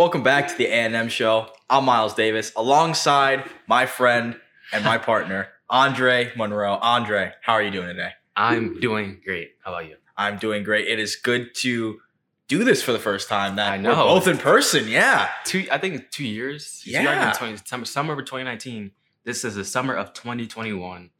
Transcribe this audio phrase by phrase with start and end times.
[0.00, 1.48] Welcome back to the A&M show.
[1.68, 4.40] I'm Myles Davis alongside my friend
[4.72, 6.78] and my partner, Andre Monroe.
[6.80, 8.12] Andre, how are you doing today?
[8.34, 9.56] I'm doing great.
[9.62, 9.96] How about you?
[10.16, 10.88] I'm doing great.
[10.88, 12.00] It is good to
[12.48, 13.56] do this for the first time.
[13.56, 14.06] That I we're know.
[14.06, 14.88] both in person.
[14.88, 15.28] Yeah.
[15.44, 16.82] Two, I think two years.
[16.86, 17.02] Yeah.
[17.02, 18.92] started in 20, summer, of 2019.
[19.24, 21.10] This is the summer of 2021,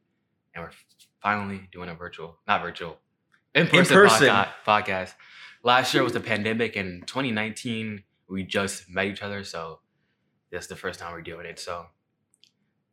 [0.54, 0.70] and we're
[1.20, 2.96] finally doing a virtual, not virtual,
[3.54, 4.28] in person, person.
[4.28, 5.12] podca- podcast.
[5.62, 9.80] Last year was the pandemic, and 2019 we just met each other, so
[10.50, 11.58] this is the first time we're doing it.
[11.58, 11.86] So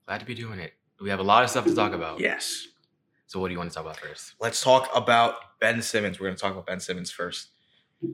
[0.05, 0.73] glad to be doing it.
[0.99, 2.19] We have a lot of stuff to talk about.
[2.19, 2.67] Yes.
[3.27, 4.33] So what do you want to talk about first?
[4.39, 6.19] Let's talk about Ben Simmons.
[6.19, 7.49] We're going to talk about Ben Simmons first.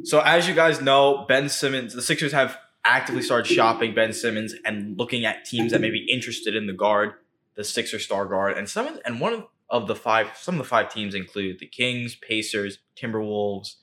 [0.03, 4.55] So, as you guys know, Ben Simmons, the Sixers have actively started shopping Ben Simmons
[4.65, 7.13] and looking at teams that may be interested in the guard,
[7.55, 10.59] the Sixer star guard, and some of, and one of, of the five, some of
[10.59, 13.75] the five teams include the Kings, Pacers, Timberwolves.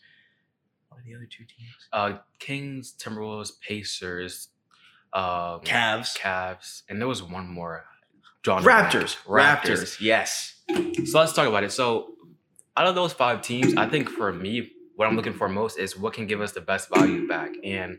[1.01, 1.89] Are the other two teams?
[1.93, 4.49] Uh, Kings, Timberwolves, Pacers,
[5.15, 7.87] um, Cavs, Cavs, and there was one more.
[8.43, 10.01] John Raptors, Raptors.
[10.01, 10.61] Yes.
[11.07, 11.73] So let's talk about it.
[11.73, 12.13] So
[12.77, 15.99] out of those five teams, I think for me, what I'm looking for most is
[15.99, 17.51] what can give us the best value back.
[17.65, 17.99] And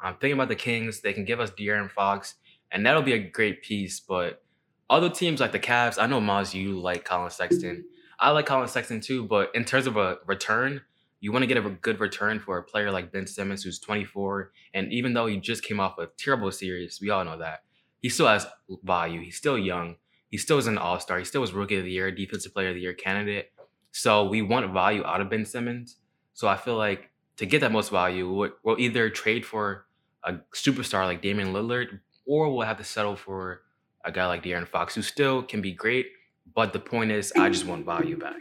[0.00, 1.00] I'm thinking about the Kings.
[1.00, 2.34] They can give us De'Aaron Fox,
[2.70, 4.00] and that'll be a great piece.
[4.00, 4.42] But
[4.88, 7.84] other teams like the Cavs, I know Myles, you like Collin Sexton.
[8.18, 10.80] I like Collin Sexton too, but in terms of a return,
[11.20, 14.52] you want to get a good return for a player like Ben Simmons, who's 24.
[14.74, 17.64] And even though he just came off a terrible series, we all know that,
[18.00, 18.46] he still has
[18.84, 19.20] value.
[19.22, 19.96] He's still young.
[20.30, 21.18] He still is an all star.
[21.18, 23.50] He still was rookie of the year, defensive player of the year candidate.
[23.90, 25.96] So we want value out of Ben Simmons.
[26.34, 29.86] So I feel like to get that most value, we'll, we'll either trade for
[30.24, 33.62] a superstar like Damian Lillard, or we'll have to settle for
[34.04, 36.06] a guy like De'Aaron Fox, who still can be great.
[36.54, 38.36] But the point is, I just want value back.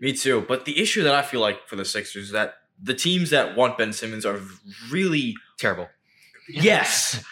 [0.00, 0.44] Me too.
[0.46, 3.56] But the issue that I feel like for the Sixers is that the teams that
[3.56, 4.40] want Ben Simmons are
[4.90, 5.88] really Terrible.
[6.48, 7.22] yes.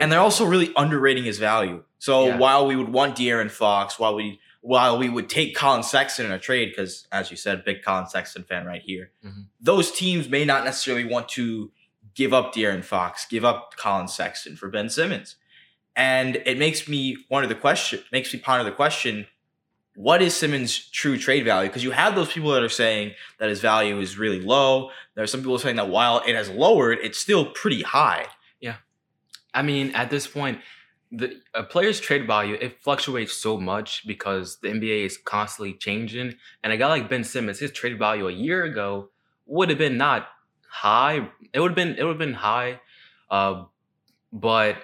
[0.00, 1.82] and they're also really underrating his value.
[1.98, 2.38] So Yeah.
[2.38, 6.32] while we would want De'Aaron Fox, while we while we would take Collin Sexton in
[6.32, 9.44] a trade, because as you said, big Collin Sexton fan right here, Mhm.
[9.60, 11.70] those teams may not necessarily want to
[12.14, 15.36] give up De'Aaron Fox, give up Collin Sexton for Ben Simmons.
[15.94, 19.26] And it makes me wonder the question, makes me ponder the question,
[19.96, 21.68] what is Simmons' true trade value?
[21.68, 24.90] Because you have those people that are saying that his value is really low.
[25.14, 28.26] There are some people saying that while it has lowered, it's still pretty high.
[28.60, 28.76] Yeah,
[29.52, 30.58] I mean, at this point,
[31.12, 36.34] the a player's trade value it fluctuates so much because the NBA is constantly changing.
[36.62, 39.10] And a guy like Ben Simmons, his trade value a year ago
[39.46, 40.26] would have been not
[40.68, 41.28] high.
[41.52, 42.80] It would have been it would have been high,
[43.30, 43.64] uh,
[44.32, 44.76] but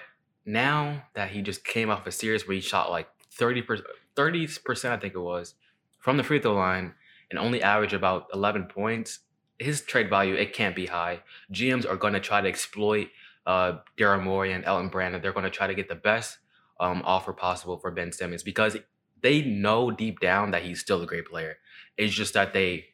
[0.45, 4.47] now that he just came off a series where he shot like thirty percent, thirty
[4.63, 5.55] percent, I think it was,
[5.99, 6.93] from the free throw line,
[7.29, 9.19] and only average about eleven points.
[9.59, 11.21] His trade value it can't be high.
[11.53, 13.09] GMs are going to try to exploit
[13.45, 15.21] uh, Daryl Morey and Elton Brandon.
[15.21, 16.39] They're going to try to get the best
[16.79, 18.77] um, offer possible for Ben Simmons because
[19.21, 21.57] they know deep down that he's still a great player.
[21.97, 22.85] It's just that they,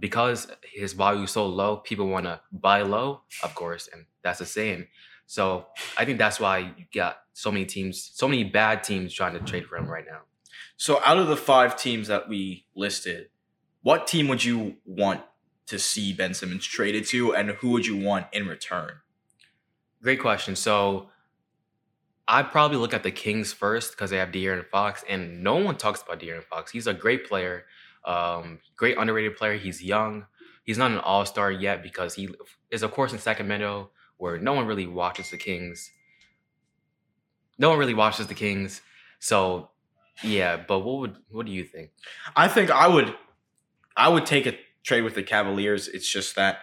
[0.00, 4.38] because his value is so low, people want to buy low, of course, and that's
[4.38, 4.86] the same.
[5.26, 5.66] So
[5.98, 9.40] I think that's why you got so many teams, so many bad teams trying to
[9.40, 10.20] trade for him right now.
[10.76, 13.28] So, out of the five teams that we listed,
[13.82, 15.22] what team would you want
[15.66, 18.92] to see Ben Simmons traded to, and who would you want in return?
[20.02, 20.54] Great question.
[20.56, 21.08] So
[22.28, 25.76] I'd probably look at the Kings first because they have De'Aaron Fox, and no one
[25.76, 26.70] talks about De'Aaron Fox.
[26.70, 27.64] He's a great player,
[28.04, 29.56] um, great underrated player.
[29.56, 30.26] He's young.
[30.64, 32.28] He's not an all star yet because he
[32.70, 35.90] is, of course, in Sacramento, where no one really watches the Kings.
[37.58, 38.82] No one really watches the Kings.
[39.18, 39.70] So,
[40.22, 40.56] yeah.
[40.56, 41.90] But what would what do you think?
[42.34, 43.14] I think I would,
[43.96, 45.88] I would take a trade with the Cavaliers.
[45.88, 46.60] It's just that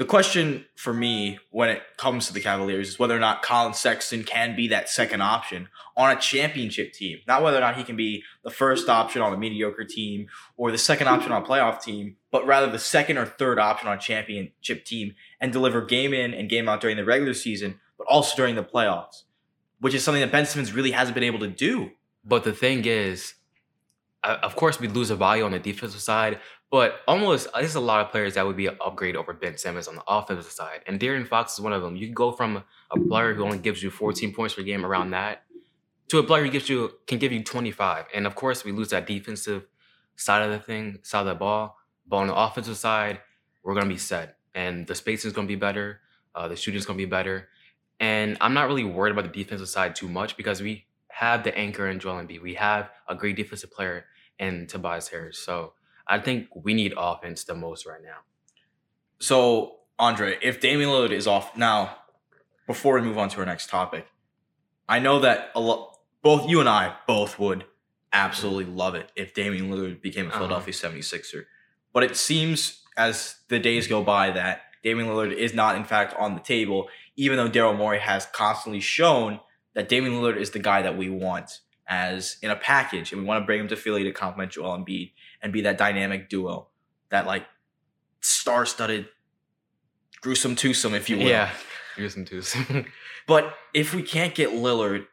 [0.00, 3.74] the question for me when it comes to the Cavaliers is whether or not Collin
[3.74, 7.84] Sexton can be that second option on a championship team, not whether or not he
[7.84, 10.26] can be the first option on a mediocre team
[10.56, 13.88] or the second option on a playoff team, but rather the second or third option
[13.88, 17.78] on a championship team and deliver game in and game out during the regular season,
[17.98, 19.24] but also during the playoffs,
[19.80, 21.90] which is something that Ben Simmons really hasn't been able to do.
[22.24, 23.34] But the thing is,
[24.22, 26.40] uh, of course, we lose a value on the defensive side,
[26.70, 29.88] but almost there's a lot of players that would be an upgrade over Ben Simmons
[29.88, 31.96] on the offensive side, and De'Aaron Fox is one of them.
[31.96, 35.10] You can go from a player who only gives you 14 points per game around
[35.10, 35.42] that
[36.08, 38.06] to a player who gives you can give you 25.
[38.14, 39.66] And of course, we lose that defensive
[40.16, 41.78] side of the thing, side of the ball.
[42.06, 43.20] But on the offensive side,
[43.62, 46.00] we're gonna be set, and the spacing is gonna be better.
[46.34, 47.48] Uh, the shooting is gonna be better,
[47.98, 51.56] and I'm not really worried about the defensive side too much because we have the
[51.56, 52.40] anchor in Joel Embiid.
[52.42, 54.04] We have a great defensive player
[54.38, 55.38] in Tobias Harris.
[55.38, 55.74] So
[56.06, 58.18] I think we need offense the most right now.
[59.18, 61.96] So, Andre, if Damian Lillard is off now,
[62.66, 64.06] before we move on to our next topic,
[64.88, 67.64] I know that a lot, both you and I both would
[68.12, 70.38] absolutely love it if Damian Lillard became a Uh-huh.
[70.38, 71.44] Philadelphia 76er.
[71.92, 76.14] But it seems as the days go by that Damian Lillard is not, in fact,
[76.18, 79.40] on the table, even though Daryl Morey has constantly shown
[79.74, 83.26] that Damian Lillard is the guy that we want as in a package, and we
[83.26, 85.12] want to bring him to Philly to complement Joel Embiid
[85.42, 86.68] and be that dynamic duo,
[87.10, 87.46] that like
[88.20, 89.08] star-studded,
[90.20, 91.26] gruesome twosome, if you will.
[91.26, 91.50] Yeah,
[91.96, 92.54] here's some twos.
[93.26, 95.06] But if we can't get Lillard,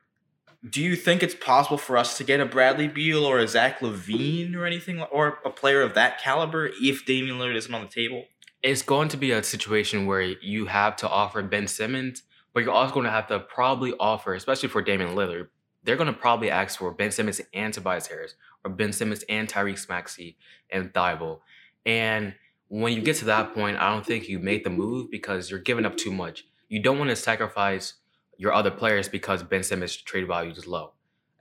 [0.68, 3.80] do you think it's possible for us to get a Bradley Beal or a Zach
[3.80, 7.88] LaVine or anything, or a player of that caliber if Damian Lillard isn't on the
[7.88, 8.26] table?
[8.64, 12.24] it's going to be a situation where you have to offer Ben Simmons,
[12.58, 15.50] but you're also going to have to probably offer, especially for Damian Lillard,
[15.84, 18.34] they're going to probably ask for Ben Simmons and Tobias Harris,
[18.66, 20.38] or Ben Simmons and Tyrese Maxey
[20.72, 21.42] and Thybulle.
[21.86, 22.34] And
[22.68, 25.60] when you get to that point, I don't think you make the move because you're
[25.60, 26.46] giving up too much.
[26.68, 27.94] You don't want to sacrifice
[28.40, 30.94] your other players because Ben Simmons' trade value is low.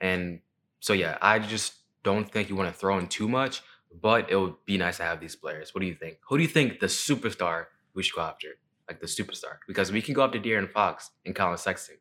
[0.03, 0.41] And
[0.81, 3.63] so, yeah, I just don't think you want to throw in too much
[4.03, 5.75] but it would be nice to have these players.
[5.75, 6.19] What do you think?
[6.29, 8.49] Who do you think the superstar we should go after?
[8.89, 9.59] Like the superstar?
[9.67, 11.97] Because we can go after De'Aaron Fox and Collin Sexton,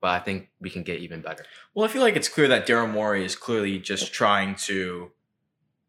[0.00, 1.44] but I think we can get even better.
[1.74, 5.12] Well, I feel like it's clear that Daryl Morey is clearly just trying to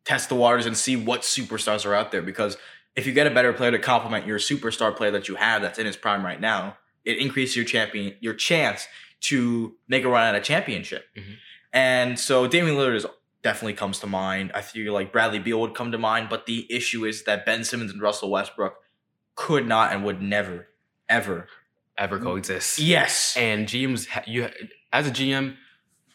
[0.06, 2.22] test the waters and see what superstars are out there.
[2.22, 2.57] Because
[2.95, 5.80] if you get a better player to complement your superstar player that you have that's
[5.80, 8.88] in his prime right now, it increases your champion your chance
[9.22, 11.06] to make a run at a championship.
[11.16, 11.38] Mhm.
[11.74, 13.06] And so Damian Lillard is
[13.44, 14.51] definitely comes to mind.
[14.54, 17.63] I feel like Bradley Beal would come to mind, but the issue is that Ben
[17.63, 18.75] Simmons and Russell Westbrook
[19.38, 20.68] could not and would never,
[21.07, 21.48] ever.
[21.98, 22.78] Ever coexist.
[22.78, 23.36] Yes.
[23.38, 24.50] And GMs, you
[24.94, 25.56] as a GM,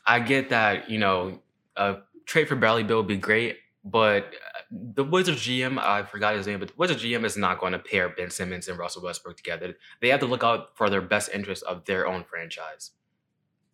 [0.07, 1.41] I get that you know
[1.77, 6.37] a trade for Bradley Beal would be great, but uh, the Wizards GM, I forgot
[6.37, 9.03] his name, but the Wizards GM is not going to pair Ben Simmons and Russell
[9.03, 9.75] Westbrook together.
[10.01, 12.93] They have to look out for their best interest of their own franchise.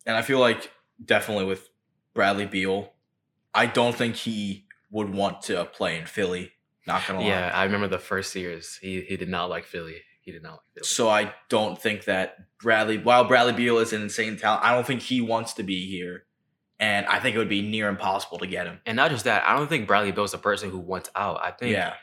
[0.07, 0.71] And I feel like
[1.03, 1.69] definitely with
[2.15, 2.93] Bradley Beal,
[3.53, 6.53] I don't think he would want to play in Philly.
[6.89, 7.27] Not gonna lie.
[7.27, 8.77] Yeah, I remember the first years.
[8.81, 10.01] He he did not like Philly.
[10.21, 10.85] He did not like Philly.
[10.85, 14.85] So I don't think that Bradley, while Bradley Beal is an insane talent, I don't
[14.85, 16.25] think he wants to be here.
[16.81, 18.79] And I think it would be near impossible to get him.
[18.85, 21.39] And not just that, I don't think Bradley Beal is a person who wants out.
[21.43, 21.93] I think Yeah.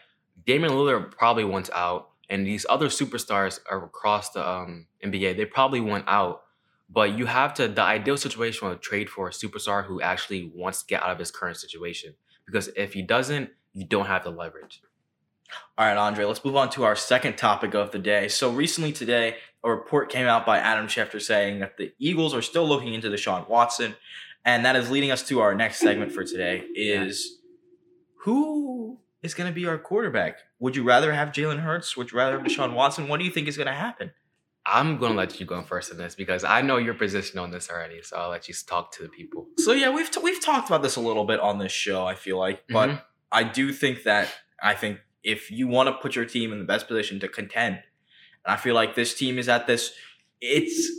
[0.47, 5.37] Damian Lillard probably wants out, and these other superstars are across the um, NBA.
[5.37, 6.43] They probably want out,
[6.91, 7.69] but you have to.
[7.69, 11.19] The ideal situation would trade for a superstar who actually wants to get out of
[11.19, 12.15] his current situation.
[12.45, 14.81] Because if he doesn't, you don't have the leverage.
[15.79, 18.27] All right, Andre, let's move on to our second topic of the day.
[18.29, 22.43] So recently today, a report came out by Adam Schefter saying that the Eagles are
[22.43, 23.95] still looking into Deshaun Watson.
[24.45, 27.39] And that is leading us to our next segment for today is
[28.21, 30.39] who is going to be our quarterback?
[30.59, 31.97] Would you rather have Jalen Hurts?
[31.97, 33.09] Would you rather have Deshaun Watson?
[33.09, 34.13] What do you think is going to happen?
[34.69, 37.71] I'm gonna let you go first in this because I know your position on this
[37.71, 38.03] already.
[38.03, 39.47] So I'll let you talk to the people.
[39.59, 42.05] So yeah, we've t- we've talked about this a little bit on this show.
[42.05, 43.03] I feel like, but Mhm.
[43.31, 44.29] I do think that
[44.63, 47.77] I think if you want to put your team in the best position to contend,
[48.45, 49.93] and I feel like this team is at this,
[50.41, 50.91] it's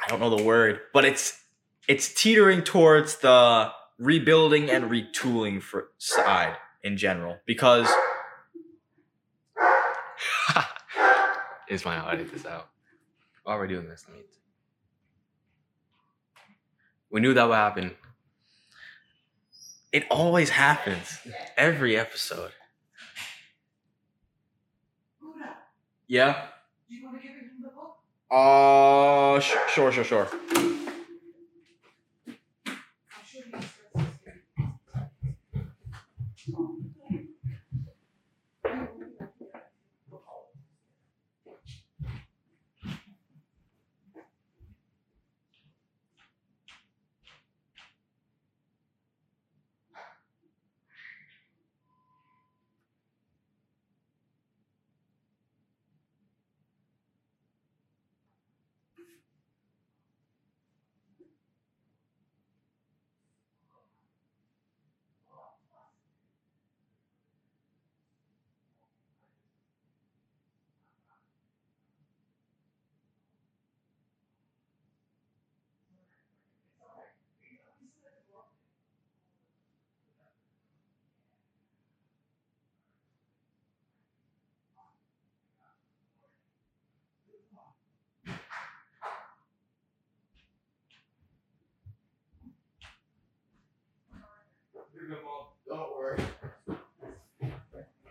[0.00, 1.42] I don't know the word, but it's
[1.88, 7.88] it's teetering towards the rebuilding and retooling for side in general because
[11.68, 12.68] is my I'll edit this out.
[13.42, 14.22] While we're doing this, let me.
[17.10, 17.94] We knew that would happen.
[19.92, 21.18] It always happens
[21.56, 22.52] every episode.
[26.06, 26.46] Yeah.
[26.88, 27.96] Do you want to give him the book?
[28.30, 30.28] Uh, sh- sure, sure, sure.
[30.28, 30.87] Sure
[95.08, 95.54] them up.
[95.66, 96.20] Don't worry.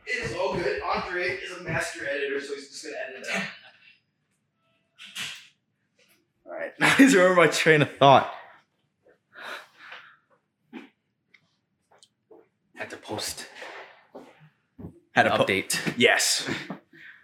[0.06, 0.82] It is all good.
[0.82, 3.44] Andre is a master editor, so he's just gonna edit it out.
[6.48, 8.34] Alright, now I just remember my train of thought.
[12.76, 13.48] Had to post.
[15.12, 15.84] Had to update.
[15.84, 16.50] Po- yes.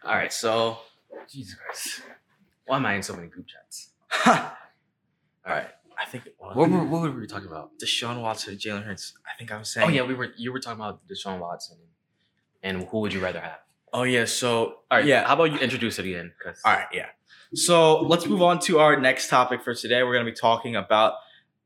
[0.04, 0.80] Alright, so
[1.30, 2.02] Jesus Christ.
[2.66, 3.92] Why am I in so many group chats?
[5.48, 5.70] Alright
[6.14, 6.22] right.
[6.22, 7.72] I think What were, what were we talking about?
[7.84, 9.14] Deshaun Watson, Jalen Hurts.
[9.26, 9.90] I think I was oh, saying.
[9.90, 10.30] Oh yeah, we were.
[10.38, 11.78] You were talking about Deshaun Watson,
[12.62, 13.60] and who would you rather have?
[13.92, 14.26] Oh yeah.
[14.26, 15.06] So All right.
[15.06, 15.28] Yeah.
[15.28, 16.34] How about you introduce it again?
[16.44, 17.08] 'Cause- All right, yeah.
[17.56, 20.02] So let's move on to our next topic for today.
[20.02, 21.14] We're going to be talking about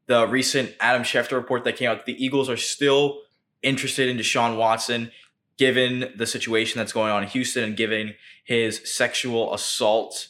[0.08, 2.06] the recent Adam Schefter report that came out.
[2.06, 3.22] The Eagles are still
[3.64, 5.12] interested in Deshaun Watson,
[5.58, 10.28] given the situation that's going on in Houston and given his sexual assault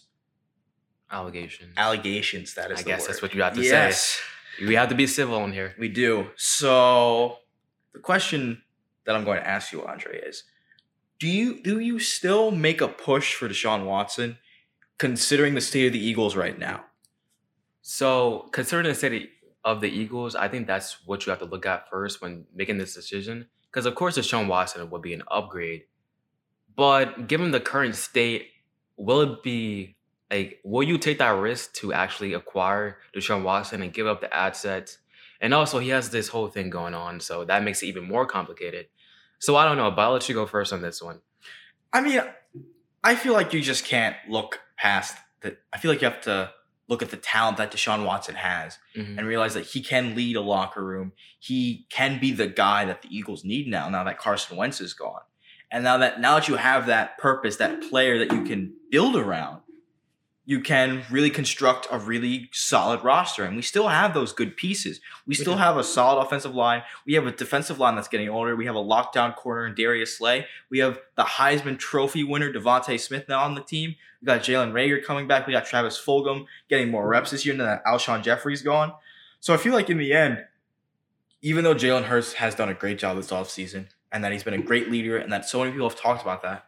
[1.12, 1.72] Allegation.
[1.78, 2.54] allegations.
[2.56, 3.10] That is, I guess word.
[3.10, 4.20] that's what you have to yes,
[4.60, 4.66] say.
[4.66, 5.74] We have to be civil in here.
[5.78, 6.28] we do.
[6.36, 7.38] So
[7.94, 8.62] the question
[9.06, 10.44] that I'm going to ask you, Andre, is:
[11.20, 14.38] Do you do you still make a push for Deshaun Watson,
[14.98, 16.86] considering the state of the Eagles right now?
[17.82, 19.30] So, considering the state
[19.64, 22.78] of the Eagles, I think that's what you have to look at first when making
[22.78, 23.48] this decision.
[23.72, 25.84] Because of course, Deshaun Watson would be an upgrade,
[26.76, 28.48] but given the current state,
[28.98, 29.97] will it be
[30.32, 34.34] like will you take that risk to actually acquire Deshaun Watson and give up the
[34.36, 34.98] assets?
[35.40, 38.26] And also, he has this whole thing going on, so that makes it even more
[38.26, 38.88] complicated.
[39.40, 41.22] So I don't know, but I'll let you go first on this one.
[41.94, 42.22] I mean,
[43.04, 45.60] I feel like you just can't look past that.
[45.72, 46.52] I feel like you have to
[46.88, 49.18] look at the talent that Deshaun Watson has Mhm.
[49.20, 51.12] and realize that he can lead a locker room.
[51.38, 53.90] He can be the guy that the Eagles need now.
[53.90, 55.22] Now that Carson Wentz is gone,
[55.70, 59.16] and now that now that you have that purpose, that player that you can build
[59.16, 59.62] around,
[60.48, 63.44] you can really construct a really solid roster.
[63.44, 65.02] And we still have those good pieces.
[65.26, 66.84] We still have a solid offensive line.
[67.06, 68.56] We have a defensive line that's getting older.
[68.56, 70.46] We have a lockdown corner in Darius Slay.
[70.70, 73.96] We have the Heisman Trophy winner DeVonta Smith now on the team.
[74.22, 75.48] We got Jalen Reagor coming back.
[75.48, 77.52] We got Travis Fulgham getting more reps this year.
[77.52, 78.94] And then Alshon Jeffery's gone.
[79.42, 80.46] So I feel like in the end,
[81.42, 84.54] even though Jalen Hurts has done a great job this offseason and that he's been
[84.54, 86.67] a great leader and that so many people have talked about that,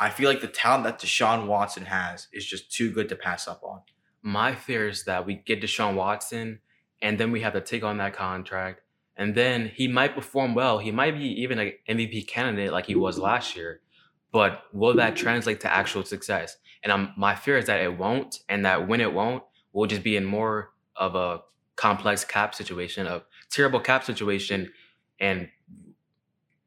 [0.00, 3.46] I feel like the talent that Deshaun Watson has is just too good to pass
[3.46, 3.80] up on.
[4.22, 6.60] My fear is that we get Deshaun Watson
[7.00, 8.80] and then we have to take on that contract.
[9.16, 10.78] And then he might perform well.
[10.78, 13.80] He might be even an MVP candidate like he was last year.
[14.32, 16.56] But will that translate to actual success?
[16.82, 18.40] And I'm, my fear is that it won't.
[18.48, 21.42] And that when it won't, we'll just be in more of a
[21.76, 24.72] complex cap situation, a terrible cap situation,
[25.20, 25.48] and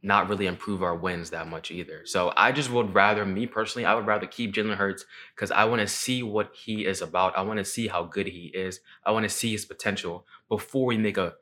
[0.04, 2.06] not really improve our wins that much either.
[2.06, 5.66] So I just would rather, me personally, I would rather keep Jalen Hurts because I
[5.66, 7.38] want to see what he is about.
[7.38, 8.80] I want to see how good he is.
[9.04, 11.34] I want to see his potential before we make a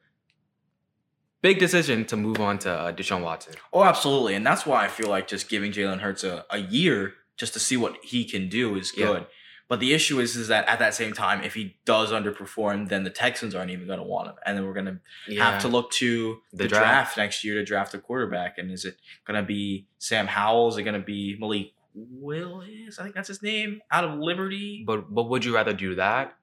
[1.42, 3.54] big decision to move on to uh, Deshaun Watson.
[3.72, 4.36] Oh, absolutely.
[4.36, 7.60] And that's why I feel like just giving Jalen Hurts a, a year just to
[7.60, 9.24] see what he can do is Yeah.
[9.68, 13.04] But the issue is, is that at that same time, if he does underperform, then
[13.04, 15.68] the Texans aren't even going to want him, and then we're going to have to
[15.68, 16.84] look to the, The draft.
[16.86, 17.18] draft.
[17.18, 18.58] next year to draft a quarterback.
[18.60, 20.68] And is it going to be Sam Howell?
[20.70, 23.00] Is it going to be Malik Willis?
[23.00, 23.82] I think that's his name.
[23.92, 24.84] Out of Liberty.
[24.86, 26.36] But but would you rather do that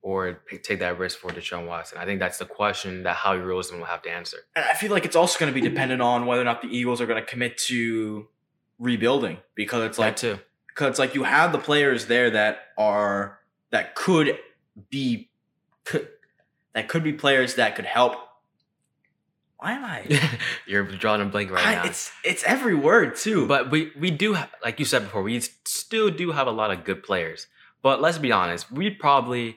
[0.00, 1.98] or take that risk for Deshaun Watson?
[1.98, 4.38] I think that's the question that Howie Roseman will have to answer.
[4.56, 6.68] And I feel like it's also going to be dependent on whether or not the
[6.68, 8.28] Eagles are going to commit to
[8.78, 10.38] rebuilding because it's like too.
[10.74, 13.38] Because like you have the players there that are
[13.70, 14.38] that could
[14.90, 15.30] be
[15.84, 16.08] could
[16.74, 18.14] that could be players that could help.
[19.58, 20.20] Why am I?
[20.66, 21.84] You're drawing a blank right I- now.
[21.84, 23.46] it's it's every word too.
[23.46, 26.70] But we we do ha- like you said before, we still do have a lot
[26.70, 27.46] of good players.
[27.82, 29.56] But let's be honest, we probably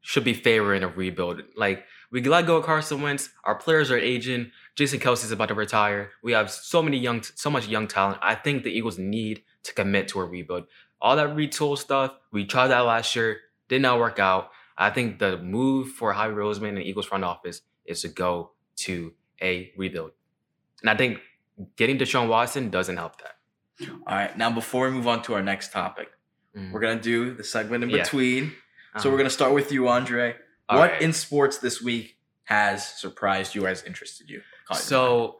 [0.00, 1.42] should be favoring a rebuild.
[1.56, 4.52] Like we let go of Carson Wentz, our players are aging.
[4.76, 6.10] Jason Kelce's about to retire.
[6.22, 8.18] We have so many young, so much young talent.
[8.22, 10.64] I think the Eagles need to commit to a rebuild.
[11.00, 14.50] All that retool stuff, we tried that last year, did not work out.
[14.76, 19.12] I think the move for Howie Roseman and Eagles front office is to go to
[19.40, 20.10] a rebuild.
[20.82, 21.20] And I think
[21.76, 23.36] getting Deshaun Watson doesn't help that.
[24.06, 26.08] All right, now before we move on to our next topic,
[26.54, 26.70] Mhm.
[26.72, 28.02] we're gonna do the segment in Yeah.
[28.02, 28.54] between.
[28.98, 30.36] So Um, we're gonna start with you, Andre.
[30.68, 31.02] all what right.
[31.02, 34.42] in sports this week has surprised you, or has interested you?
[34.66, 34.80] Caught your eye?
[34.80, 35.36] So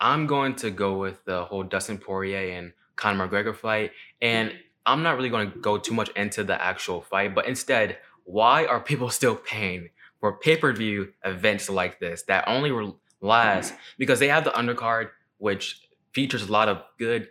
[0.00, 4.52] I'm going to go with the whole Dustin Poirier and Conor McGregor fight, and
[4.86, 8.66] I'm not really going to go too much into the actual fight, but instead, why
[8.66, 9.90] are people still paying
[10.20, 16.48] for pay-per-view events like this that only last because they have the undercard, which features
[16.48, 17.28] a lot of good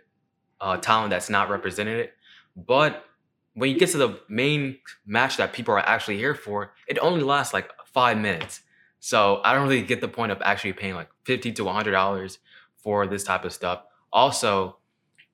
[0.60, 2.10] uh, talent that's not represented,
[2.56, 3.04] but
[3.54, 7.22] when you get to the main match that people are actually here for, it only
[7.22, 8.62] lasts like five minutes.
[9.00, 11.92] So I don't really get the point of actually paying like fifty to one hundred
[11.92, 12.38] dollars
[12.76, 13.82] for this type of stuff.
[14.12, 14.76] Also,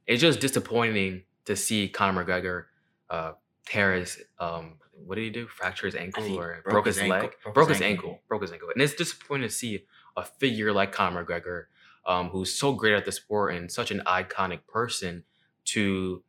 [0.07, 2.65] it's just disappointing to see Conor McGregor
[3.11, 3.33] uh,
[3.67, 5.47] tear his um what did he do?
[5.47, 7.21] Fracture his ankle or broke broke, his his, leg?
[7.43, 8.09] broke Broke, his his ankle.
[8.11, 8.23] ankle.
[8.29, 8.69] Broke his ankle.
[8.73, 9.85] And it's disappointing to see
[10.17, 11.65] a figure like Conor McGregor,
[12.07, 15.25] um, who's so great at the sport and such an iconic person,
[15.67, 16.23] to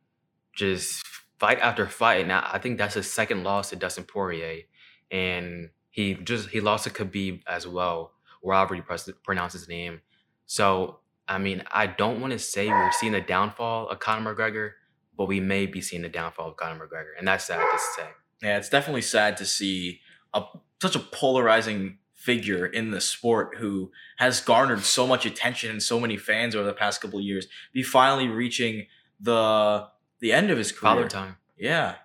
[0.54, 1.06] just
[1.38, 2.22] fight after fight.
[2.22, 4.64] And I I think that's his second loss to Dustin Poirier,
[5.10, 8.84] and he just he lost to Khabib as well, or however you
[9.24, 10.00] pronounce his name.
[10.46, 14.74] So I mean, I don't want to say we're seeing the downfall of Conor McGregor,
[15.16, 18.08] but we may be seeing the downfall of Conor McGregor, and that's sad to say.
[18.40, 20.00] Yeah, it's definitely sad to see
[20.32, 20.44] a
[20.80, 25.98] such a polarizing figure in the sport who has garnered so much attention and so
[25.98, 28.86] many fans over the past couple of years be finally reaching
[29.18, 29.88] the
[30.20, 30.94] the end of his career.
[30.94, 31.38] Father time.
[31.58, 31.96] Yeah,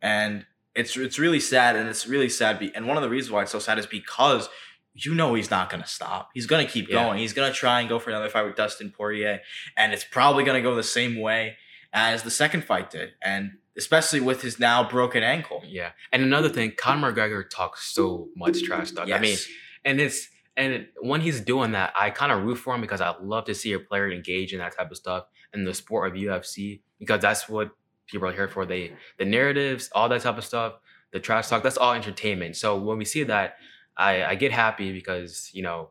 [0.00, 0.46] and
[0.80, 2.58] it's it's really sad, and it's really sad.
[2.58, 4.48] Be, and one of the reasons why it's so sad is because
[4.94, 6.30] you know he's not gonna stop.
[6.34, 6.94] He's gonna keep Yeah.
[7.04, 7.18] going.
[7.18, 9.40] He's gonna try and go for another fight with Dustin Poirier,
[9.76, 11.56] and it's probably gonna go the same way
[11.92, 15.62] as the second fight did, and especially with his now broken ankle.
[15.66, 19.08] Yeah, and another thing, Conor McGregor talks so much trash talk.
[19.10, 19.38] I mean,
[19.84, 23.14] and it's and when he's doing that, I kind of root for him because I
[23.22, 26.20] love to see a player engage in that type of stuff in the sport of
[26.20, 27.70] UFC because that's what
[28.10, 28.66] people are here for.
[28.66, 30.74] They the narratives, all that type of stuff,
[31.12, 31.62] the trash talk.
[31.62, 32.56] That's all entertainment.
[32.56, 33.56] So when we see that,
[33.96, 35.90] I, I get happy because you know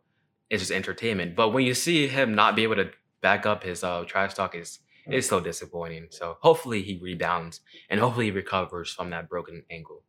[0.49, 1.35] it's just entertainment.
[1.35, 4.55] But when you see him not be able to back up his uh, trash talk,
[4.55, 6.07] is it's so disappointing.
[6.11, 10.03] So hopefully he rebounds and hopefully he recovers from that broken ankle.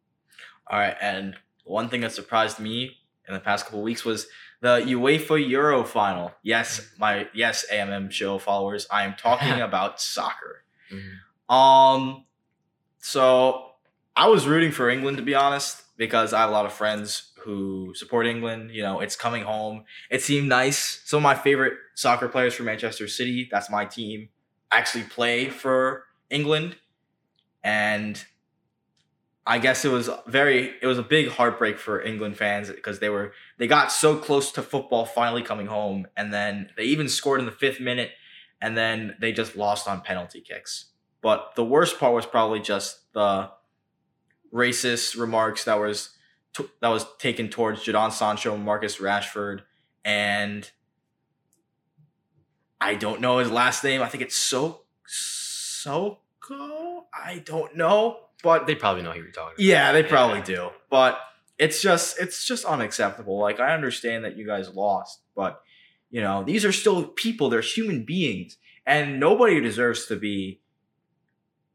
[0.71, 4.26] All right, and one thing that surprised me in the past couple of weeks was
[4.61, 6.33] the UEFA Euro final.
[6.43, 10.64] Yes, my yes AMM show followers, I am talking about soccer.
[11.50, 12.25] Um,
[13.00, 13.73] so
[14.16, 17.33] I was rooting for England to be honest because I have a lot of friends
[17.40, 18.71] who support England.
[18.71, 19.85] You know, it's coming home.
[20.11, 21.02] It seemed nice.
[21.04, 24.28] Some of my favorite soccer players from Manchester City, that's my team,
[24.71, 26.76] actually play for England,
[27.64, 28.25] and
[29.47, 33.09] I guess it was very it was a big heartbreak for England fans because they
[33.09, 37.40] were they got so close to football finally coming home and then they even scored
[37.40, 38.11] in the 5th minute
[38.61, 40.89] and then they just lost on penalty kicks.
[41.22, 43.50] But the worst part was probably just the
[44.52, 46.11] racist remarks that was
[46.56, 49.61] t- that was taken towards Jadon Sancho, and Marcus Rashford,
[50.04, 50.70] and
[52.80, 54.02] I don't know his last name.
[54.02, 56.16] I think it's so Soko.
[57.14, 59.61] I don't know, but They probably know who you're talking about.
[59.61, 60.44] yeah, they probably Yeah.
[60.44, 60.70] do.
[60.88, 61.20] But
[61.59, 63.38] it's just it's just unacceptable.
[63.38, 65.62] Like I understand that you guys lost, but
[66.11, 68.56] you know, these are still people, they're human beings.
[68.87, 70.61] And nobody deserves to be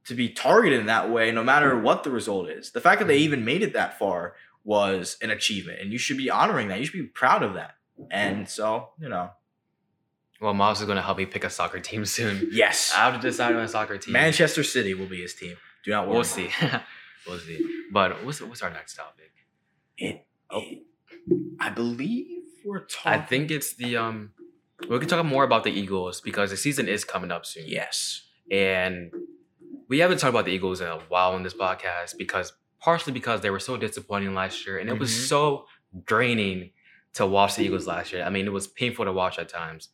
[0.05, 1.81] to be targeted in that way, no matter mm.
[1.81, 2.71] what the result is.
[2.71, 3.23] The fact that they mm.
[3.23, 6.79] even made it that far was an achievement, and you should be honoring that.
[6.79, 7.75] You should be proud of that.
[8.11, 8.49] And mm.
[8.49, 9.31] so, you know,
[10.41, 12.49] Well, Myles is going to help me pick a soccer team soon.
[12.51, 14.13] yes, I have to decide on a soccer team.
[14.13, 15.57] Manchester City will be his team.
[15.83, 16.15] Do not worry.
[16.15, 16.49] We'll see.
[17.27, 17.83] we'll see.
[17.91, 19.31] But what's what's our next topic?
[19.97, 20.61] It, Oh.
[21.59, 23.11] I believe we're talking.
[23.11, 24.31] I think it's the um.
[24.89, 27.63] We can talk more about the Eagles because the season is coming up soon.
[27.65, 28.21] yes.
[28.51, 29.11] and
[29.87, 33.41] we haven't talked about the Eagles in a while on this podcast because partially because
[33.41, 35.27] they were so disappointing last year, and it was Mhm.
[35.27, 35.67] so
[36.05, 36.71] draining
[37.13, 38.23] to watch the Eagles last year.
[38.23, 39.89] I mean, it was painful to watch at times,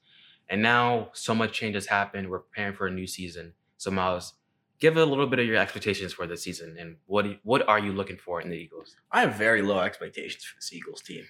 [0.49, 2.29] and now so much change has happened.
[2.29, 3.53] We're preparing for a new season.
[3.77, 4.33] So Myles,
[4.79, 7.79] give a little bit of your expectations for the season, and what you- what are
[7.79, 8.95] you looking for in the Eagles?
[9.11, 11.25] I have very low expectations for this Eagles team.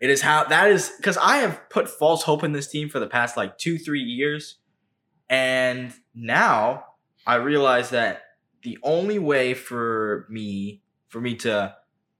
[0.00, 2.98] It is how that is because I have put false hope in this team for
[2.98, 4.56] the past like two, three years.
[5.28, 6.89] And now
[7.30, 8.22] I realized that
[8.62, 11.74] the only way for me for me to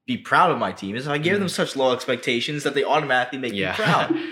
[0.07, 1.51] be proud of my team is if I give them mm.
[1.51, 4.17] such low expectations that they automatically make me proud.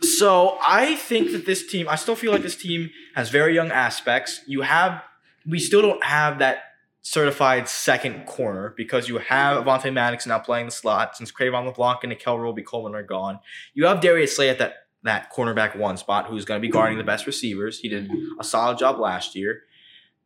[0.00, 3.70] So I think that this team, I still feel like this team has very young
[3.70, 4.40] aspects.
[4.46, 5.02] You have,
[5.46, 6.62] we still don't have that
[7.02, 11.98] certified second corner because you have Avonte Maddox now playing the slot since Cre'Von LeBlanc
[12.04, 13.40] and Nickell Robey-Coleman are gone.
[13.74, 16.96] You have Darius Slay at that that cornerback one spot who's going to be guarding
[16.96, 17.80] the best receivers.
[17.80, 18.08] He did
[18.38, 19.62] a solid job last year,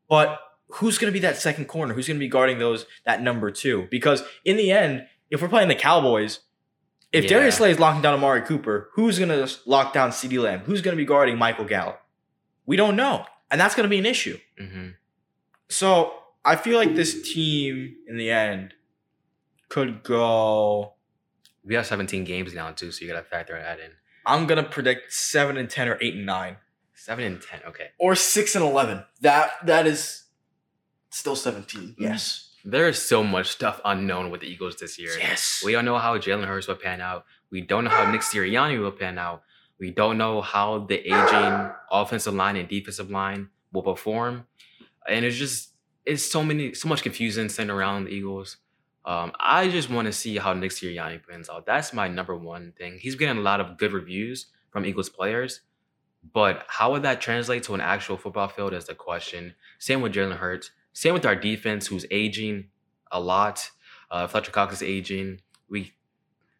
[0.09, 1.95] but who's going to be that second corner?
[1.95, 3.87] Who's going to be guarding those that number two?
[3.91, 6.41] Because in the end, if we're playing the Cowboys,
[7.13, 7.31] if Yeah.
[7.31, 10.61] Darius Slay is locking down Amari Cooper, who's going to lock down CeeDee Lamb?
[10.61, 12.01] Who's going to be guarding Michael Gallup?
[12.67, 14.39] We don't know, and that's going to be an issue.
[14.59, 14.89] hmm
[15.69, 16.13] So
[16.45, 18.75] I feel like this team in the end
[19.69, 20.95] could go.
[21.65, 23.91] We have 17 games now too, so you gotta factor that in.
[24.25, 26.57] I'm gonna predict seven and ten or eight and nine
[27.07, 27.61] Seven and ten.
[27.69, 27.91] Okay.
[28.01, 29.05] or six and eleven.
[29.21, 30.25] That that is
[31.11, 31.95] still seventeen.
[31.97, 32.51] Yes.
[32.65, 35.13] There is so much stuff unknown with the Eagles this year.
[35.17, 35.63] Yes.
[35.65, 37.25] We don't know how Jalen Hurts will pan out.
[37.49, 39.45] We don't know how Nick Sirianni will pan out.
[39.79, 44.49] We don't know how the aging offensive line and defensive line will perform.
[45.09, 48.57] And it's just it's so many, so much confusion centered around the Eagles.
[49.05, 51.67] Um, I just want to see how Nick Sirianni pans out.
[51.67, 52.99] That's my number one thing.
[53.01, 55.61] He's getting a lot of good reviews from Eagles players,
[56.33, 59.55] but how would that translate to an actual football field is the question.
[59.79, 60.71] Same with Jalen Hurts.
[60.93, 62.69] Same with our defense, who's aging
[63.13, 63.71] a lot.
[64.11, 65.41] Uh, Fletcher Cox is aging.
[65.69, 65.93] We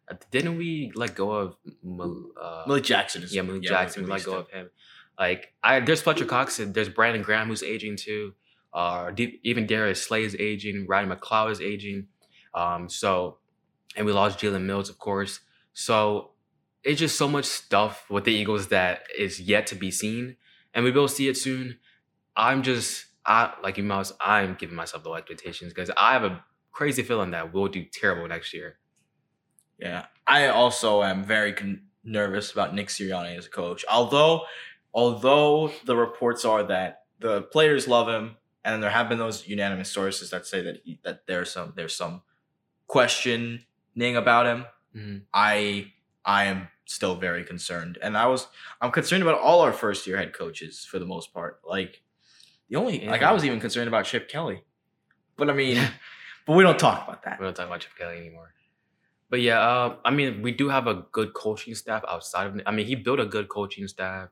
[0.09, 4.03] uh, didn't we let go of Mal- uh, Malik Jackson yeah, Malik Jackson.
[4.03, 4.69] We let go of him.
[5.19, 8.33] Like I, there's Fletcher Cox and there's Brandon Graham who's aging too.
[8.73, 9.11] Uh,
[9.43, 10.85] even Darius Slay is aging.
[10.87, 12.07] Ryan McLeod is aging.
[12.53, 13.37] Um, so,
[13.95, 15.39] and we lost Jalen Mills, of course.
[15.73, 16.31] So
[16.87, 20.37] it's just so much stuff with the Eagles that is yet to be seen,
[20.73, 21.77] and we will see it soon.
[22.35, 24.13] I'm just, I like you, Mouse.
[24.21, 28.25] I'm giving myself low expectations because I have a crazy feeling that we'll do terrible
[28.27, 28.77] next year.
[29.77, 33.83] Yeah, I also am very con- nervous about Nick Sirianni as a coach.
[33.91, 34.43] Although,
[34.93, 39.91] although the reports are that the players love him, and there have been those unanimous
[39.91, 42.21] sources that say that he, that there's some there's some
[42.87, 43.65] questioning
[44.15, 44.65] about him.
[44.95, 45.21] Mhm.
[45.33, 45.91] I
[46.25, 48.47] I am still very concerned, and I was
[48.81, 51.59] I'm concerned about all our first year head coaches for the most part.
[51.67, 52.01] Like
[52.69, 54.63] the only like I was even concerned about Chip Kelly,
[55.37, 55.79] but I mean,
[56.45, 57.39] but we don't talk about that.
[57.39, 58.53] We don't talk about Chip Kelly anymore.
[59.29, 62.61] But yeah, uh, I mean, we do have a good coaching staff outside of.
[62.65, 64.29] I mean, he built a good coaching staff.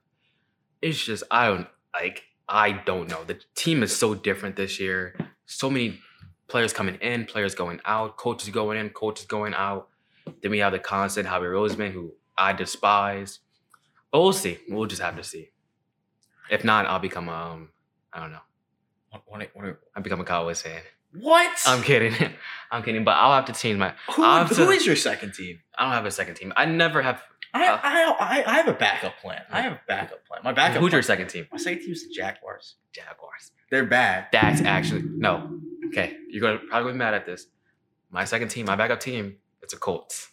[0.81, 2.23] It's just I don't like.
[2.47, 3.23] I don't know.
[3.23, 5.15] The team is so different this year.
[5.47, 5.99] So many
[6.47, 9.89] players coming in, players going out, coaches going in, coaches going out.
[10.41, 13.39] Then we have the constant Javier Roseman, who I despise.
[14.11, 14.59] But we'll see.
[14.69, 15.49] We'll just have to see.
[16.49, 17.69] If not, I'll become um.
[18.13, 18.39] I don't know.
[19.09, 20.81] What, what, what, I'll become a Cowboys fan.
[21.19, 21.57] what?
[21.65, 22.13] I'm kidding.
[22.71, 23.03] I'm kidding.
[23.03, 23.93] But I'll have to change my.
[24.13, 25.59] who, who to- is your second team?
[25.77, 26.53] I don't have a second team.
[26.55, 27.21] I never have.
[27.53, 29.41] I, Uh, I, I, I have a backup plan.
[29.49, 30.41] I have a backup plan.
[30.43, 30.81] My backup.
[30.81, 31.47] Who's your second team?
[31.51, 32.75] my second team is the Jaguars.
[32.93, 33.51] Jaguars.
[33.71, 34.27] They're bad.
[34.31, 35.59] That's actually no.
[35.87, 37.47] Okay, you're gonna probably be mad at this.
[38.11, 40.29] My second team, my backup team, it's a Colts.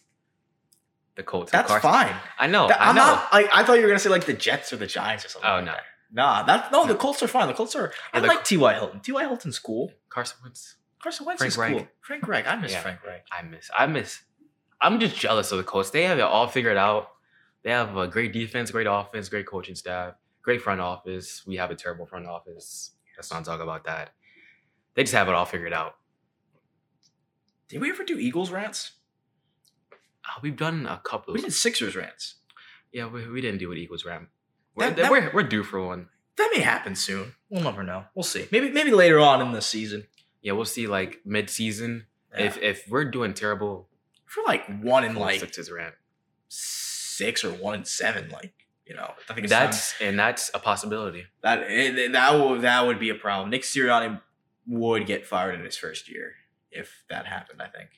[1.15, 1.51] The Colts.
[1.51, 2.15] That's Carson- fine.
[2.39, 2.67] I know.
[2.67, 3.03] That- I I'm know.
[3.05, 3.31] not.
[3.33, 5.49] Like, I thought you were gonna say like the Jets or the Giants or something.
[5.49, 5.71] Oh, like no.
[5.73, 5.81] that.
[6.11, 6.85] Nah, that's no.
[6.87, 7.47] The Colts are fine.
[7.47, 7.91] The Colts are.
[8.13, 8.73] I the- like T.Y.
[8.73, 8.99] Hilton.
[8.99, 9.21] T.Y.
[9.21, 9.91] Hilton's cool.
[10.09, 10.75] Carson Wentz.
[11.01, 11.73] Carson Wentz Frank is Reich.
[11.77, 11.87] cool.
[12.01, 12.47] Frank Reich.
[12.47, 12.81] I miss Yeah.
[12.81, 13.25] Frank Reich.
[13.31, 13.69] I miss.
[13.77, 14.21] I miss.
[14.81, 15.89] I'm just jealous of the Colts.
[15.91, 17.09] They have it all figured out.
[17.63, 21.45] They have a great defense, great offense, great coaching staff, great front office.
[21.47, 22.91] We have a terrible front office.
[23.17, 24.11] Let's not talk about that.
[24.95, 25.95] They just have it all figured out.
[27.69, 28.91] Did we ever do Eagles rants?
[30.25, 31.33] Uh, we've done a couple.
[31.33, 32.35] We did Sixers rants.
[32.91, 34.27] Yeah, we, we didn't do an Eagles rant.
[34.75, 36.09] We're, That- that- we're, we're due for one.
[36.37, 37.35] That may happen soon.
[37.49, 38.05] We'll never know.
[38.15, 38.47] We'll see.
[38.51, 40.07] Maybe maybe later on in the season.
[40.41, 42.07] Yeah, we'll see like mid season.
[42.35, 42.45] Yeah.
[42.45, 43.87] If if we're doing terrible,
[44.27, 45.93] if we're like one in like the Ram.
[46.47, 48.53] six or one in seven, like
[48.87, 51.25] you know, I think it's time- That's and that's a possibility.
[51.43, 53.51] that it, that would that would be a problem.
[53.51, 54.19] Nick Sirianni
[54.65, 56.33] would get fired in his first year
[56.71, 57.61] if that happened.
[57.61, 57.89] I think.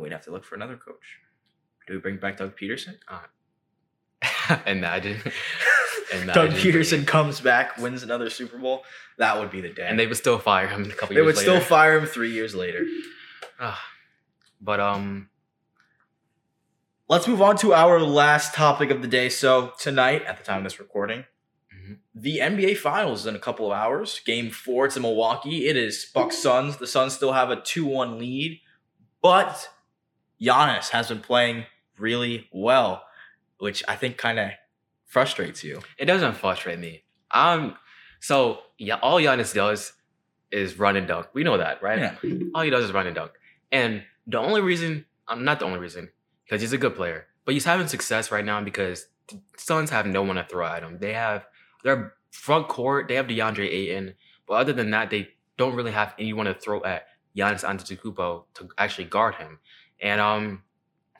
[0.00, 1.18] Then we'd have to look for another coach.
[1.86, 2.96] Do we bring back Doug Pederson?
[4.66, 5.20] Imagine.
[6.12, 6.34] Imagine.
[6.34, 8.82] Doug Pederson comes back, wins another Super Bowl.
[9.18, 9.86] That would be the day.
[9.86, 11.50] and they would still fire him a couple they years would later.
[11.58, 12.84] still fire him three years later.
[13.62, 13.78] Ah.
[14.58, 15.28] but um,
[17.08, 19.28] Let's move on to our last topic of the day.
[19.28, 21.26] So tonight, at the time of this recording,
[21.76, 21.98] Mhm.
[22.14, 24.20] the NBA Finals is in a couple of hours.
[24.24, 25.68] Game four, it's in Milwaukee.
[25.68, 26.78] It is Bucks Suns.
[26.78, 28.60] The Suns still have a two-one lead,
[29.20, 29.68] but
[30.40, 31.64] Giannis has been playing
[31.98, 33.04] really well,
[33.58, 34.50] which I think kind of
[35.06, 35.80] frustrates you.
[35.98, 37.02] it doesn't frustrate me.
[37.30, 37.76] Um,
[38.20, 39.92] so yeah, all Giannis does
[40.50, 41.28] is run and dunk.
[41.32, 41.98] We know that, right?
[42.22, 42.38] Yeah.
[42.54, 43.32] All he does is run and dunk.
[43.70, 46.10] And the only reason, I'm not the only reason,
[46.44, 50.06] because he's a good player, but he's having success right now because the Suns have
[50.06, 50.98] no one to throw at him.
[50.98, 51.46] They have
[51.84, 54.14] their front court, they have DeAndre Ayton,
[54.46, 58.68] but other than that, they don't really have anyone to throw at Giannis Antetokounmpo to
[58.78, 59.58] actually guard him.
[60.02, 60.62] And um,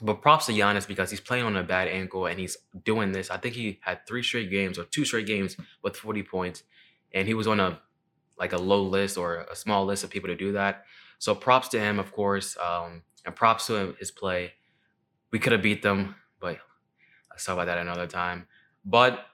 [0.03, 3.31] but props to Giannis because he's playing on a bad ankle and he's doing this.
[3.31, 6.63] I think he had three straight games or two straight games with 40 points,
[7.13, 7.81] and he was on a
[8.39, 10.85] like a low list or a small list of people to do that.
[11.19, 14.55] So props to him, of course, um, and props to his play.
[15.31, 16.57] We could have beat them, but
[17.31, 18.47] I'll talk about that another time.
[18.85, 19.27] But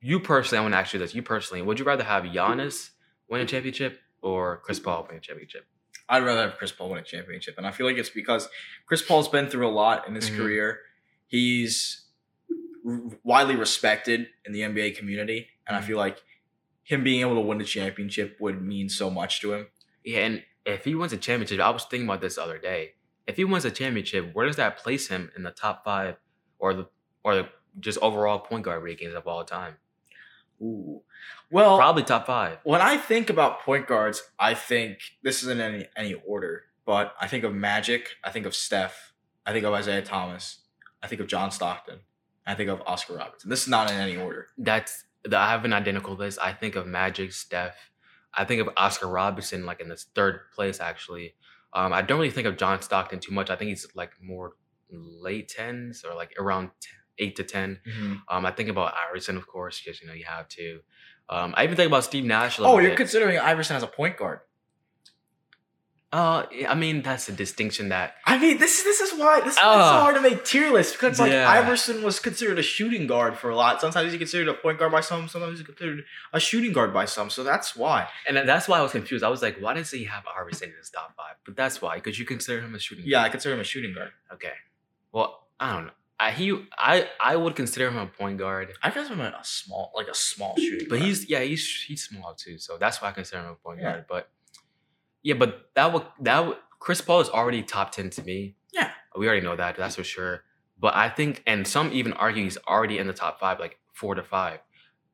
[0.00, 2.90] you personally, I want to ask you this: You personally, would you rather have Giannis
[3.28, 5.66] win a championship or Chris Paul win a championship?
[6.08, 7.54] I'd rather have Chris Paul win a championship.
[7.58, 8.48] And I feel like it's because
[8.86, 10.36] Chris Paul's been through a lot in his Mhm.
[10.36, 10.80] career.
[11.26, 12.06] He's
[12.86, 15.48] r- widely respected in the NBA community.
[15.66, 15.84] And I Mhm.
[15.84, 16.22] feel like
[16.82, 19.68] him being able to win a championship would mean so much to him.
[20.04, 22.94] Yeah, and if he wins a championship, I was thinking about this the other day.
[23.26, 26.16] If he wins a championship, where does that place him in the top five
[26.58, 26.86] or the
[27.24, 29.76] or the just overall point guard rankings of all time?
[30.62, 31.02] Ooh.
[31.50, 32.58] Well, Probably top five.
[32.64, 37.26] when I think about point guards, I think this isn't any any order, but I
[37.26, 39.12] think of Magic, I think of Steph,
[39.44, 40.60] I think of Isiah Thomas,
[41.02, 42.00] I think of John Stockton,
[42.46, 43.50] I think of Oscar Robertson.
[43.50, 44.46] This is not in any order.
[44.56, 46.38] That's the, I have an identical list.
[46.42, 47.76] I think of Magic, Steph.
[48.34, 51.34] I think of Oscar Robertson like in this third place actually.
[51.74, 53.50] Um, I don't really think of John Stockton too much.
[53.50, 54.52] I think he's like more
[54.90, 57.80] late tens or like around t- eight to ten.
[58.28, 60.80] Um, I think about Iverson, of course, because you know you have to.
[61.28, 62.58] Um, I even think about Steve Nash.
[62.60, 62.96] Oh, you're bit.
[62.98, 64.40] considering Iverson as a point guard.
[66.12, 69.56] Uh, I mean that's a distinction that I mean, this this is why this, this
[69.56, 70.00] is Oh.
[70.02, 71.48] hard to make tier lists because like Yeah.
[71.48, 73.80] Iverson was considered a shooting guard for a lot.
[73.80, 75.26] Sometimes he's considered a point guard by some.
[75.26, 77.30] Sometimes he's considered a shooting guard by some.
[77.30, 78.08] So that's why.
[78.28, 79.24] And that's why I was confused.
[79.24, 81.36] I was like, why does he have Iverson in his top five?
[81.46, 83.06] But that's why, because you consider him a shooting.
[83.08, 84.10] Yeah, I consider him a shooting guard.
[84.34, 84.52] Okay.
[85.12, 85.92] Well, I don't know.
[86.26, 86.46] I, he,
[86.78, 90.14] I, I would consider him a point guard, I guess I'm a small, like a
[90.14, 90.86] small shooting.
[90.88, 91.06] but guard.
[91.08, 92.58] he's yeah, he's he's small too.
[92.58, 93.90] So that's why I consider him a point Yeah.
[93.92, 94.04] guard.
[94.08, 94.30] But
[95.22, 98.56] yeah, but that would that would Chris Paul is already top ten to me.
[98.72, 98.90] Yeah.
[99.16, 99.76] we already know that.
[99.76, 100.44] That's for sure.
[100.78, 104.14] But I think, and some even argue he's already in the top five, like four
[104.16, 104.58] to five.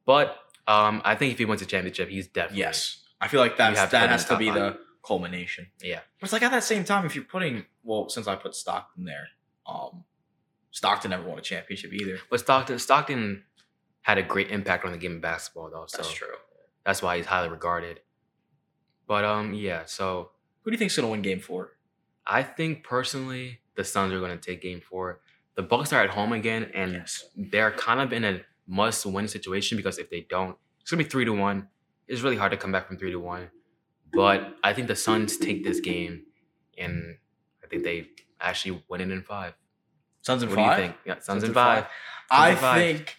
[0.06, 3.02] But um, I think if he wins a championship, he's definitely yes.
[3.20, 4.54] I feel like that's have to put him that has to be five.
[4.54, 5.66] the culmination.
[5.82, 6.00] Yeah.
[6.20, 9.04] But it's like at that same time, if you're putting well, since I put Stockton
[9.04, 9.28] there,
[9.66, 10.04] um,
[10.70, 12.18] Stockton never won a championship either.
[12.30, 13.44] But Stockton, Stockton
[14.02, 15.84] had a great impact on the game of basketball, though.
[15.86, 16.28] So That's true.
[16.84, 18.00] that's why he's highly regarded.
[19.06, 19.84] But um, yeah.
[19.86, 20.30] So
[20.62, 21.72] Who do you think's gonna win Game Four?
[22.26, 25.20] I think personally, the Suns are going to take Game Four.
[25.54, 27.24] The Bucks are at home again, and Yes.
[27.36, 31.24] they're kind of in a must-win situation because if they don't, it's gonna be three
[31.24, 31.68] to one.
[32.06, 33.50] It's really hard to come back from three to one.
[34.12, 36.24] But I think the Suns take this game,
[36.76, 37.16] and
[37.64, 38.08] I think they
[38.40, 39.54] actually win it in five.
[40.22, 40.78] Suns and What do five.
[40.78, 40.96] you think?
[41.06, 41.86] Yeah, Suns, Suns in in five.
[42.30, 42.76] I five.
[42.80, 43.16] think.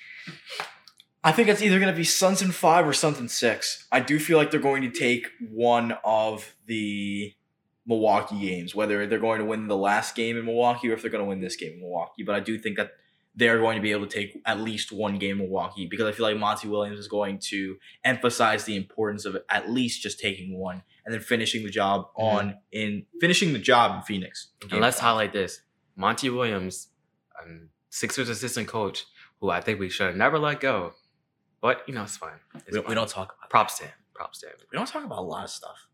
[1.23, 3.85] I think it's either going to be Suns in five or Suns in six.
[3.91, 7.33] I do feel like they're going to take one of the
[7.85, 11.11] Milwaukee games, whether they're going to win the last game in Milwaukee or if they're
[11.11, 12.23] going to win this game in Milwaukee.
[12.23, 12.91] But I do think that
[13.35, 16.11] they're going to be able to take at least one game in Milwaukee because I
[16.11, 20.57] feel like Monty Williams is going to emphasize the importance of at least just taking
[20.57, 22.21] one and then finishing the job mm-hmm.
[22.37, 24.49] on in finishing the job in Phoenix.
[24.63, 25.05] in And let's five.
[25.05, 25.61] highlight this:
[25.99, 26.87] Monty Williams,
[27.39, 29.05] um, Sixers assistant coach,
[29.41, 30.93] who I think we should have never let go.
[31.61, 32.39] But you know, it's fine.
[32.55, 33.93] It's We don't, we don't talk about Props to him.
[34.15, 34.53] Props to him.
[34.71, 35.87] we don't talk about a lot of stuff.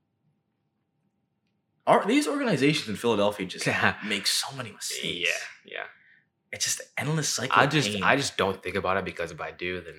[1.87, 3.67] Are these organizations in Philadelphia just
[4.05, 5.03] make so many mistakes?
[5.03, 5.83] Yeah, yeah.
[6.51, 7.59] it's just an endless cycle.
[7.59, 8.03] I just, pain.
[8.03, 9.95] I just don't think about it because if I do, then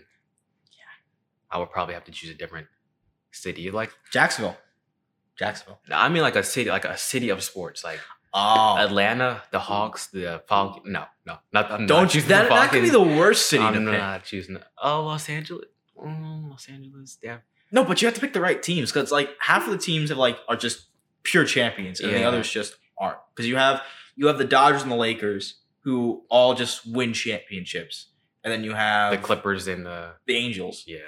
[0.73, 2.66] yeah, I would probably have to choose a different
[3.31, 3.71] city.
[3.71, 4.57] Like, Jacksonville,
[5.37, 5.81] Jacksonville.
[5.90, 8.01] I mean, like a city, like a city of sports, like
[8.38, 10.85] Oh, Atlanta, the Hawks, the Falcons.
[10.87, 11.72] No, no, not.
[11.72, 12.20] I'm don't you?
[12.22, 13.99] That, that could be the worst city I'm to pick.
[13.99, 14.59] not choosing.
[14.83, 15.64] Oh, Los Angeles.
[15.99, 17.16] Oh, Los Angeles.
[17.22, 17.40] Damn.
[17.72, 20.11] No, but you have to pick the right teams because like half of the teams
[20.11, 20.87] have like are just
[21.22, 23.16] pure champions, and the others just aren't.
[23.35, 23.81] Because you have
[24.16, 28.09] you have the Dodgers and the Lakers who all just win championships,
[28.44, 30.85] and then you have The Clippers and the the Angels.
[30.87, 30.99] yeah.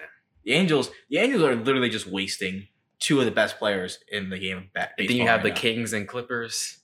[0.44, 2.68] The Angels, the Angels are literally just wasting
[3.00, 5.08] two of the best players in the game of ba- baseball.
[5.08, 5.56] then you have right the now.
[5.56, 6.78] Kings and Clippers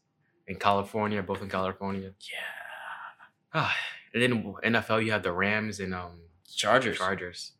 [0.46, 2.12] in California, both in California.
[2.20, 2.38] Yeah,
[3.54, 3.76] Ah,
[4.12, 6.20] and then NFL, you have the Rams and um
[6.54, 6.98] Chargers.
[6.98, 7.52] Chargers.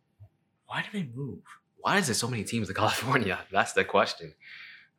[0.67, 1.41] Why do they move?
[1.77, 3.39] Why is there so many teams in California?
[3.51, 4.35] That's the question.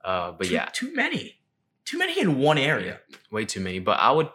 [0.03, 1.39] Uh, but too, yeah, too many,
[1.83, 2.99] too many in one area.
[3.31, 3.79] way too many.
[3.79, 4.29] But I would,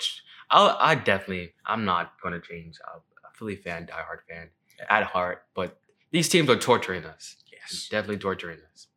[0.51, 2.77] I'll, I definitely, I'm not gonna change.
[2.93, 4.49] I'm a Philly fan, diehard fan
[4.89, 5.45] at heart.
[5.55, 5.79] But
[6.11, 7.37] these teams are torturing us.
[7.53, 7.89] Yes.
[7.89, 8.89] Definitely torturing us.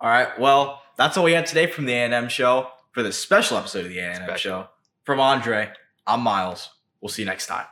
[0.00, 0.38] All right.
[0.38, 3.90] Well, that's all we had today from the A&M show for this special episode of
[3.90, 4.36] the A&M Special.
[4.62, 4.68] show.
[5.04, 5.70] From Andre,
[6.06, 6.70] I'm Myles.
[7.00, 7.66] We'll see you next time.